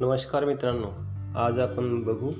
[0.00, 0.88] नमस्कार मित्रांनो
[1.38, 2.32] आज आपण बघू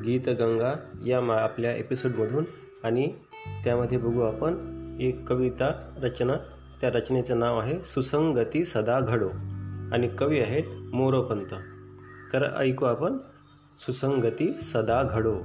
[0.00, 0.72] गीतगंगा
[1.06, 2.44] या मा आपल्या एपिसोडमधून
[2.84, 3.12] आणि
[3.64, 4.52] त्यामध्ये बघू आपण
[5.00, 6.32] एक कविता रचना.
[6.80, 9.28] त्या रचनेचं नाव आहे सुसंगती सदा घडो
[9.92, 11.54] आणि कवी आहेत मोरोपंत.
[12.32, 13.18] तर ऐकू आपण
[13.78, 15.36] सुसंगती सदा घडो.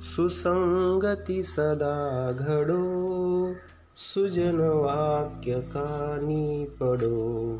[0.00, 3.52] सुसंगती सदा घडो
[3.96, 7.56] सुजन वाक्य कानी पडो.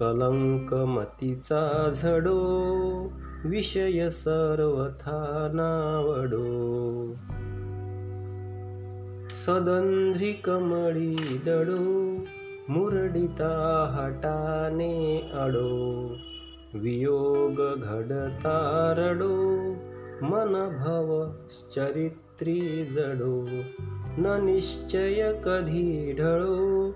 [0.00, 2.38] कलंक मतीचा झडो
[3.44, 6.44] विषय सर्वथा नावडो.
[9.28, 12.18] सदंध्री कमळी दडो
[12.68, 13.52] मुरडिता
[13.94, 16.06] हटाने अडो.
[16.74, 19.70] वियोग घडता रडो
[20.22, 21.30] मन भव
[21.76, 23.46] चरित्री जडो.
[24.18, 26.90] न निश्चय कधी ढळो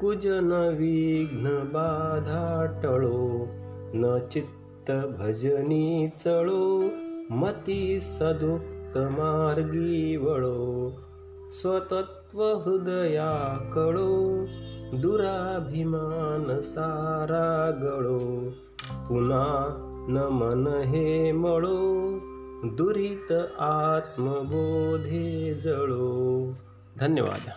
[0.00, 3.46] कुजन विघ्न बाधा टळो
[3.94, 6.90] न चित्त भजनी चळो
[7.30, 10.90] मती सदुक्त मार्गी वळो.
[11.50, 14.44] स्वतत्व हृदया कळो
[15.00, 18.50] दुराभिमान सारा गळो.
[19.08, 19.66] पुन्हा
[20.08, 22.08] न मन हे मळो
[22.64, 26.44] दुरित आत्मबोधे जळो.
[26.98, 27.52] धन्यवाद.